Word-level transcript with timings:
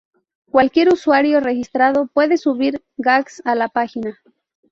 Cualquier 0.49 0.91
usuario 0.91 1.41
registrado 1.41 2.07
puede 2.07 2.37
subir 2.37 2.83
gags 2.97 3.39
a 3.45 3.53
la 3.53 3.67
página. 3.69 4.17